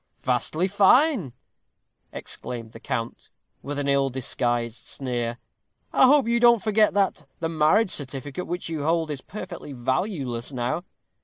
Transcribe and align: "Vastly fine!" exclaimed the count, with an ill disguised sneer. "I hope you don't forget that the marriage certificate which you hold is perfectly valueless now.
"Vastly 0.21 0.67
fine!" 0.67 1.31
exclaimed 2.11 2.71
the 2.71 2.79
count, 2.79 3.29
with 3.61 3.77
an 3.77 3.87
ill 3.87 4.09
disguised 4.09 4.87
sneer. 4.87 5.37
"I 5.93 6.07
hope 6.07 6.27
you 6.27 6.39
don't 6.39 6.59
forget 6.63 6.95
that 6.95 7.27
the 7.39 7.49
marriage 7.49 7.91
certificate 7.91 8.47
which 8.47 8.67
you 8.67 8.81
hold 8.83 9.11
is 9.11 9.21
perfectly 9.21 9.73
valueless 9.73 10.51
now. 10.51 10.85